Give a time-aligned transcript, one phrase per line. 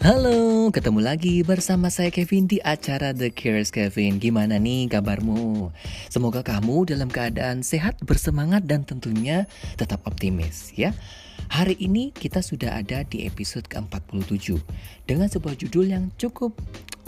[0.00, 4.16] Halo, ketemu lagi bersama saya Kevin di acara The Cures Kevin.
[4.16, 5.68] Gimana nih kabarmu?
[6.08, 9.44] Semoga kamu dalam keadaan sehat, bersemangat dan tentunya
[9.76, 10.96] tetap optimis ya.
[11.52, 14.56] Hari ini kita sudah ada di episode ke-47
[15.04, 16.56] dengan sebuah judul yang cukup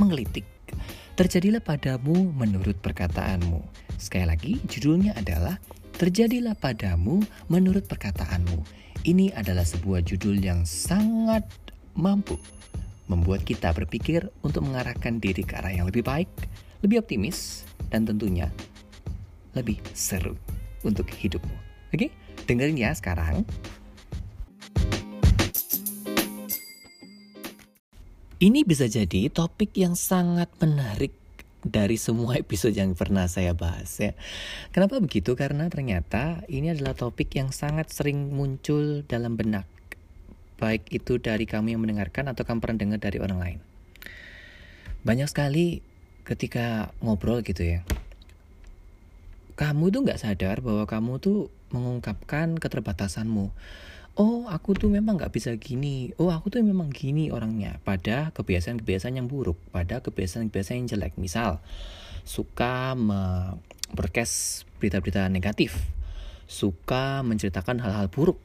[0.00, 0.48] menggelitik.
[1.12, 3.68] Terjadilah padamu menurut perkataanmu.
[4.00, 5.60] Sekali lagi, judulnya adalah
[6.00, 7.20] Terjadilah padamu
[7.52, 8.64] menurut perkataanmu.
[9.04, 11.44] Ini adalah sebuah judul yang sangat
[11.92, 12.38] mampu
[13.08, 16.28] membuat kita berpikir untuk mengarahkan diri ke arah yang lebih baik,
[16.84, 18.52] lebih optimis, dan tentunya
[19.56, 20.36] lebih seru
[20.84, 21.56] untuk hidupmu.
[21.90, 22.12] Oke,
[22.44, 23.42] dengerin ya sekarang.
[28.38, 31.10] Ini bisa jadi topik yang sangat menarik
[31.66, 34.14] dari semua episode yang pernah saya bahas ya.
[34.70, 35.34] Kenapa begitu?
[35.34, 39.77] Karena ternyata ini adalah topik yang sangat sering muncul dalam benak.
[40.58, 43.58] Baik itu dari kamu yang mendengarkan atau kamu pernah dengar dari orang lain.
[45.06, 45.80] Banyak sekali
[46.26, 47.86] ketika ngobrol gitu ya.
[49.54, 51.38] Kamu tuh nggak sadar bahwa kamu tuh
[51.70, 53.54] mengungkapkan keterbatasanmu.
[54.18, 56.10] Oh aku tuh memang nggak bisa gini.
[56.18, 57.78] Oh aku tuh memang gini orangnya.
[57.86, 61.14] Pada kebiasaan-kebiasaan yang buruk pada kebiasaan-kebiasaan yang jelek.
[61.22, 61.62] Misal
[62.26, 62.98] suka
[63.94, 65.78] berkes berita-berita negatif.
[66.50, 68.42] Suka menceritakan hal-hal buruk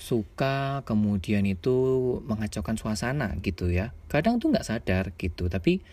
[0.00, 1.76] suka kemudian itu
[2.24, 5.84] mengacaukan suasana gitu ya kadang tuh nggak sadar gitu tapi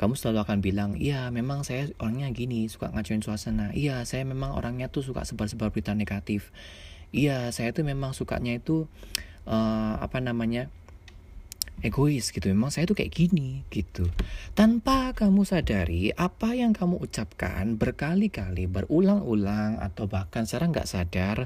[0.00, 3.68] kamu selalu akan bilang, iya memang saya orangnya gini, suka ngacuin suasana.
[3.76, 6.56] Iya saya memang orangnya tuh suka sebar-sebar berita negatif
[7.10, 8.86] iya saya tuh memang sukanya itu
[9.46, 10.70] uh, apa namanya
[11.80, 14.08] egois gitu memang saya tuh kayak gini gitu
[14.52, 21.38] tanpa kamu sadari apa yang kamu ucapkan berkali-kali berulang-ulang atau bahkan secara nggak sadar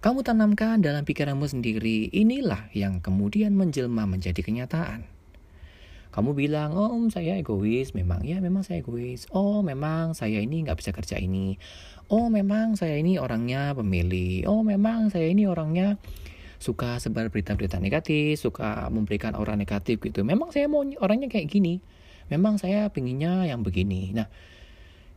[0.00, 5.20] kamu tanamkan dalam pikiranmu sendiri inilah yang kemudian menjelma menjadi kenyataan
[6.10, 9.30] kamu bilang, oh saya egois, memang ya memang saya egois.
[9.30, 11.54] Oh memang saya ini nggak bisa kerja ini.
[12.10, 14.42] Oh memang saya ini orangnya pemilih.
[14.50, 16.02] Oh memang saya ini orangnya
[16.60, 20.20] suka sebar berita-berita negatif, suka memberikan aura negatif gitu.
[20.22, 21.80] Memang saya mau orangnya kayak gini.
[22.28, 24.12] Memang saya pinginnya yang begini.
[24.12, 24.28] Nah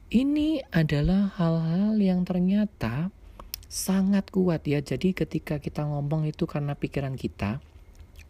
[0.09, 3.11] ini adalah hal-hal yang ternyata
[3.67, 4.79] sangat kuat ya.
[4.79, 7.59] Jadi ketika kita ngomong itu karena pikiran kita,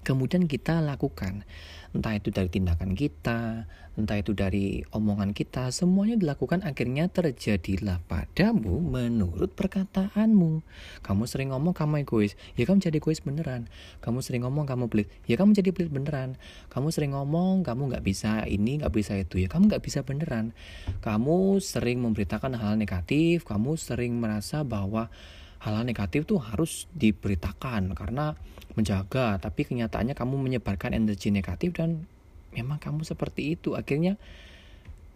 [0.03, 1.47] kemudian kita lakukan
[1.93, 8.81] entah itu dari tindakan kita, entah itu dari omongan kita, semuanya dilakukan akhirnya terjadilah padamu
[8.81, 10.65] menurut perkataanmu.
[11.05, 13.69] Kamu sering ngomong kamu egois, ya kamu jadi egois beneran.
[14.01, 16.33] Kamu sering ngomong kamu pelit, ya kamu jadi pelit beneran.
[16.73, 20.57] Kamu sering ngomong kamu nggak bisa ini, nggak bisa itu, ya kamu nggak bisa beneran.
[21.05, 25.13] Kamu sering memberitakan hal, negatif, kamu sering merasa bahwa
[25.63, 28.35] hal-hal negatif tuh harus diberitakan karena
[28.75, 32.03] menjaga tapi kenyataannya kamu menyebarkan energi negatif dan
[32.51, 33.79] memang kamu seperti itu.
[33.79, 34.19] Akhirnya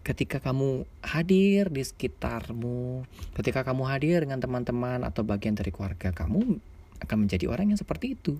[0.07, 3.03] ketika kamu hadir di sekitarmu
[3.35, 6.63] ketika kamu hadir dengan teman-teman atau bagian dari keluarga kamu
[7.03, 8.39] akan menjadi orang yang seperti itu.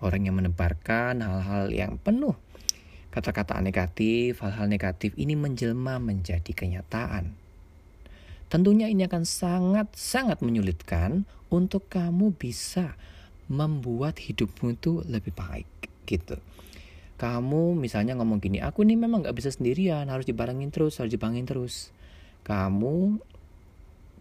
[0.00, 2.34] Orang yang menebarkan hal-hal yang penuh
[3.14, 7.43] kata-kata negatif hal-hal negatif ini menjelma menjadi kenyataan
[8.52, 12.94] Tentunya ini akan sangat-sangat menyulitkan untuk kamu bisa
[13.50, 15.68] membuat hidupmu itu lebih baik
[16.08, 16.40] gitu.
[17.14, 21.46] Kamu misalnya ngomong gini, aku nih memang gak bisa sendirian, harus dibarengin terus, harus dibangun
[21.46, 21.94] terus.
[22.42, 23.22] Kamu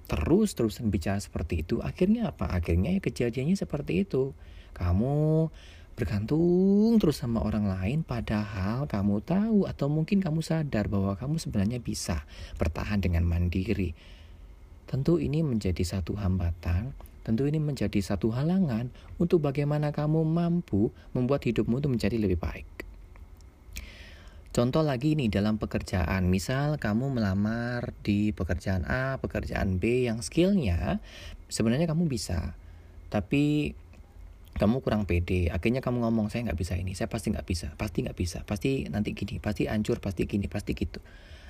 [0.05, 2.53] terus-terusan bicara seperti itu, akhirnya apa?
[2.53, 4.37] Akhirnya ya kejadiannya seperti itu.
[4.77, 5.49] Kamu
[5.93, 11.79] bergantung terus sama orang lain padahal kamu tahu atau mungkin kamu sadar bahwa kamu sebenarnya
[11.79, 12.25] bisa
[12.57, 13.93] bertahan dengan mandiri.
[14.89, 16.93] Tentu ini menjadi satu hambatan,
[17.25, 22.67] tentu ini menjadi satu halangan untuk bagaimana kamu mampu membuat hidupmu itu menjadi lebih baik.
[24.53, 31.01] Contoh lagi nih dalam pekerjaan, misal kamu melamar di pekerjaan A, pekerjaan B yang skillnya
[31.49, 32.53] sebenarnya kamu bisa,
[33.09, 33.73] tapi
[34.53, 38.05] kamu kurang pede, akhirnya kamu ngomong saya nggak bisa ini, saya pasti nggak bisa, pasti
[38.05, 41.01] nggak bisa, pasti nanti gini, pasti hancur, pasti gini, pasti gitu.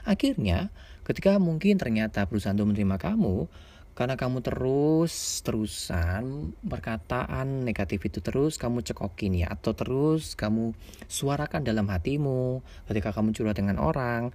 [0.08, 0.72] Akhirnya,
[1.04, 3.48] ketika mungkin ternyata perusahaan itu menerima kamu,
[3.94, 10.74] karena kamu terus terusan perkataan negatif itu terus kamu cekokin ya atau terus kamu
[11.06, 14.34] suarakan dalam hatimu ketika kamu curhat dengan orang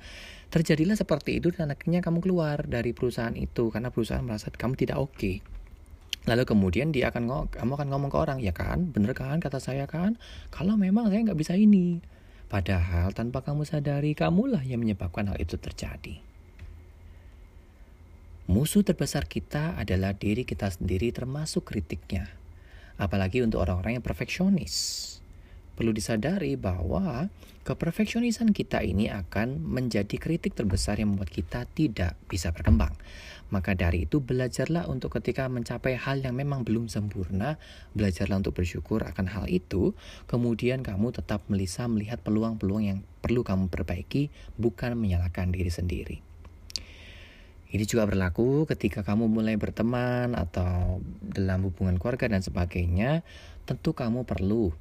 [0.55, 4.97] terjadilah seperti itu dan akhirnya kamu keluar dari perusahaan itu karena perusahaan merasa kamu tidak
[5.03, 5.43] oke okay.
[6.29, 9.59] Lalu kemudian dia akan ngomong kamu akan ngomong ke orang ya kan bener kan kata
[9.59, 10.21] saya kan
[10.53, 12.05] kalau memang saya nggak bisa ini
[12.49, 16.17] Padahal tanpa kamu sadari, kamulah yang menyebabkan hal itu terjadi.
[18.49, 22.33] Musuh terbesar kita adalah diri kita sendiri termasuk kritiknya.
[22.97, 25.18] Apalagi untuk orang-orang yang perfeksionis.
[25.79, 27.31] Perlu disadari bahwa
[27.63, 32.99] keperfeksionisan kita ini akan menjadi kritik terbesar yang membuat kita tidak bisa berkembang.
[33.55, 37.63] Maka dari itu belajarlah untuk ketika mencapai hal yang memang belum sempurna,
[37.95, 39.95] belajarlah untuk bersyukur akan hal itu,
[40.27, 46.19] kemudian kamu tetap melisa melihat peluang-peluang yang perlu kamu perbaiki, bukan menyalahkan diri sendiri.
[47.69, 53.21] Ini juga berlaku ketika kamu mulai berteman atau dalam hubungan keluarga dan sebagainya.
[53.69, 54.73] Tentu kamu perlu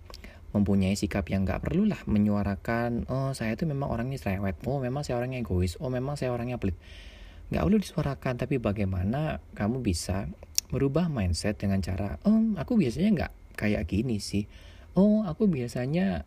[0.58, 5.22] mempunyai sikap yang gak perlulah menyuarakan, oh saya itu memang orangnya cerewet, oh memang saya
[5.22, 6.76] orangnya egois, oh memang saya orangnya pelit.
[7.54, 10.26] Gak perlu disuarakan, tapi bagaimana kamu bisa
[10.74, 14.50] merubah mindset dengan cara, oh aku biasanya gak kayak gini sih.
[14.98, 16.26] Oh aku biasanya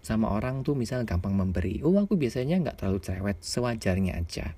[0.00, 1.82] sama orang tuh misalnya gampang memberi.
[1.82, 4.54] Oh aku biasanya gak terlalu cerewet, sewajarnya aja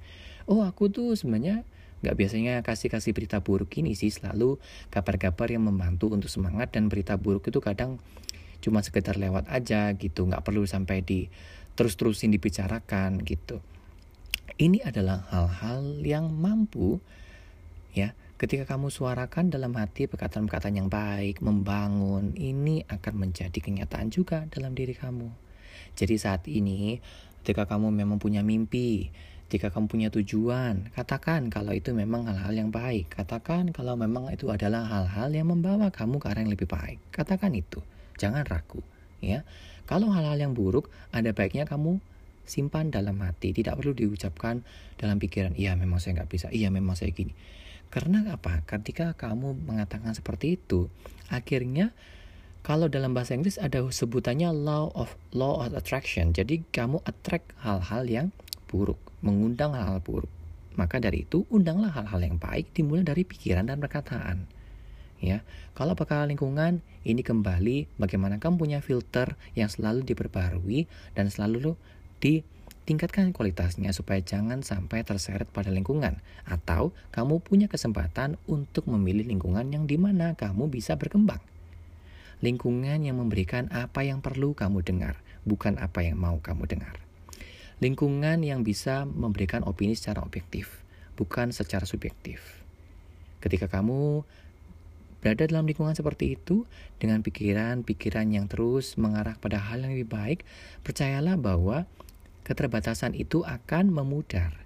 [0.51, 1.63] oh aku tuh sebenarnya
[2.03, 4.59] nggak biasanya kasih-kasih berita buruk ini sih selalu
[4.91, 8.03] kabar-kabar yang membantu untuk semangat dan berita buruk itu kadang
[8.61, 11.27] cuma sekedar lewat aja gitu nggak perlu sampai di
[11.75, 13.65] terus-terusin dibicarakan gitu
[14.61, 17.01] ini adalah hal-hal yang mampu
[17.97, 24.45] ya ketika kamu suarakan dalam hati perkataan-perkataan yang baik membangun ini akan menjadi kenyataan juga
[24.53, 25.29] dalam diri kamu
[25.97, 27.01] jadi saat ini
[27.43, 29.09] ketika kamu memang punya mimpi
[29.51, 33.11] jika kamu punya tujuan, katakan kalau itu memang hal-hal yang baik.
[33.11, 37.03] Katakan kalau memang itu adalah hal-hal yang membawa kamu ke arah yang lebih baik.
[37.11, 37.83] Katakan itu.
[38.21, 38.85] Jangan ragu,
[39.25, 39.49] ya.
[39.89, 41.99] Kalau hal-hal yang buruk, ada baiknya kamu
[42.45, 43.57] simpan dalam hati.
[43.57, 44.61] Tidak perlu diucapkan
[45.01, 47.33] dalam pikiran, iya memang saya nggak bisa, iya memang saya gini.
[47.89, 48.63] Karena apa?
[48.69, 50.87] Ketika kamu mengatakan seperti itu,
[51.27, 51.91] akhirnya
[52.61, 56.37] kalau dalam bahasa Inggris ada sebutannya law of law of attraction.
[56.37, 58.27] Jadi kamu attract hal-hal yang
[58.69, 60.31] buruk mengundang hal-hal buruk.
[60.79, 64.47] Maka dari itu, undanglah hal-hal yang baik dimulai dari pikiran dan perkataan.
[65.21, 65.45] Ya,
[65.77, 71.77] kalau perkara lingkungan, ini kembali bagaimana kamu punya filter yang selalu diperbarui dan selalu
[72.25, 76.25] ditingkatkan kualitasnya supaya jangan sampai terseret pada lingkungan.
[76.49, 81.45] Atau kamu punya kesempatan untuk memilih lingkungan yang di mana kamu bisa berkembang.
[82.41, 86.97] Lingkungan yang memberikan apa yang perlu kamu dengar, bukan apa yang mau kamu dengar
[87.81, 90.85] lingkungan yang bisa memberikan opini secara objektif,
[91.17, 92.61] bukan secara subjektif.
[93.41, 94.29] Ketika kamu
[95.21, 96.65] berada dalam lingkungan seperti itu,
[96.97, 100.41] dengan pikiran-pikiran yang terus mengarah pada hal yang lebih baik,
[100.85, 101.85] percayalah bahwa
[102.45, 104.61] keterbatasan itu akan memudar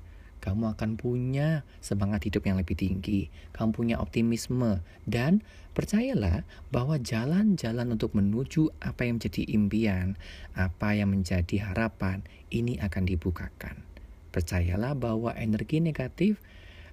[0.45, 5.41] kamu akan punya semangat hidup yang lebih tinggi, kamu punya optimisme, dan
[5.73, 10.21] percayalah bahwa jalan-jalan untuk menuju apa yang menjadi impian,
[10.53, 12.21] apa yang menjadi harapan,
[12.53, 13.81] ini akan dibukakan.
[14.37, 16.37] Percayalah bahwa energi negatif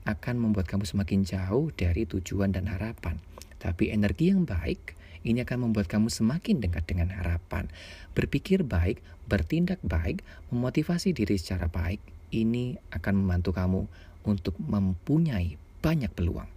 [0.07, 3.19] akan membuat kamu semakin jauh dari tujuan dan harapan.
[3.62, 7.69] Tapi energi yang baik ini akan membuat kamu semakin dekat dengan harapan.
[8.18, 12.02] Berpikir baik, bertindak baik, memotivasi diri secara baik,
[12.34, 13.86] ini akan membantu kamu
[14.25, 16.50] untuk mempunyai banyak peluang.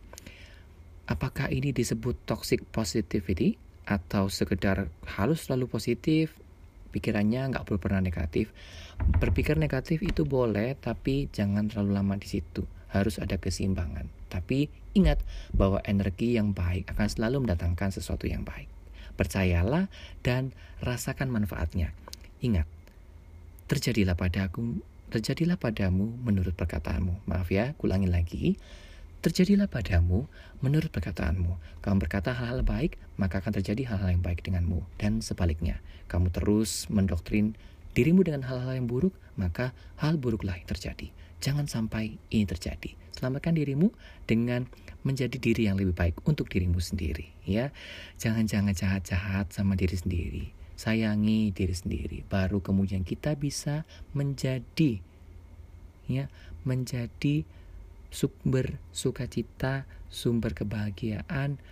[1.05, 6.33] Apakah ini disebut toxic positivity atau sekedar halus selalu positif,
[6.97, 8.49] pikirannya nggak perlu pernah negatif.
[8.97, 12.65] Berpikir negatif itu boleh, tapi jangan terlalu lama di situ.
[12.95, 14.07] Harus ada keseimbangan.
[14.31, 15.19] Tapi ingat
[15.51, 18.71] bahwa energi yang baik akan selalu mendatangkan sesuatu yang baik.
[19.19, 19.91] Percayalah
[20.23, 21.91] dan rasakan manfaatnya.
[22.39, 22.71] Ingat,
[23.67, 24.79] terjadilah pada aku
[25.15, 27.31] terjadilah padamu menurut perkataanmu.
[27.31, 28.59] Maaf ya, kulangi lagi.
[29.23, 30.27] Terjadilah padamu
[30.59, 31.81] menurut perkataanmu.
[31.81, 34.83] Kamu berkata hal-hal baik, maka akan terjadi hal-hal yang baik denganmu.
[34.99, 35.79] Dan sebaliknya,
[36.11, 37.57] kamu terus mendoktrin
[37.95, 39.71] dirimu dengan hal-hal yang buruk, maka
[40.03, 41.09] hal buruklah yang terjadi.
[41.39, 42.93] Jangan sampai ini terjadi.
[43.15, 43.95] Selamatkan dirimu
[44.27, 44.67] dengan
[45.07, 47.71] menjadi diri yang lebih baik untuk dirimu sendiri, ya.
[48.19, 54.99] Jangan-jangan jahat-jahat sama diri sendiri sayangi diri sendiri baru kemudian kita bisa menjadi
[56.11, 56.27] ya
[56.67, 57.47] menjadi
[58.11, 61.63] sumber sukacita sumber kebahagiaan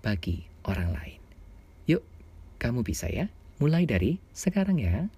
[0.00, 1.20] bagi orang lain
[1.90, 2.06] yuk
[2.62, 3.26] kamu bisa ya
[3.58, 5.10] mulai dari sekarang ya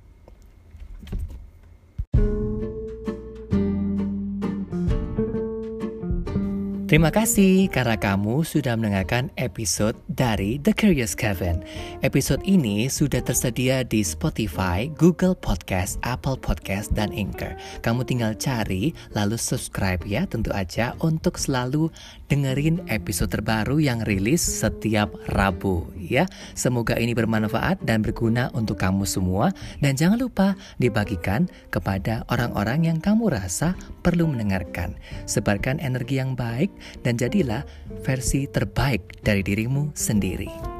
[6.87, 11.67] Terima kasih karena kamu sudah mendengarkan episode dari The Curious Kevin.
[12.07, 17.59] Episode ini sudah tersedia di Spotify, Google Podcast, Apple Podcast, dan Anchor.
[17.83, 21.91] Kamu tinggal cari lalu subscribe ya tentu aja untuk selalu
[22.26, 26.26] dengerin episode terbaru yang rilis setiap Rabu ya.
[26.54, 29.50] Semoga ini bermanfaat dan berguna untuk kamu semua
[29.83, 34.95] dan jangan lupa dibagikan kepada orang-orang yang kamu rasa perlu mendengarkan.
[35.26, 36.71] Sebarkan energi yang baik
[37.02, 37.62] dan jadilah
[38.02, 40.75] versi terbaik dari dirimu sendiri.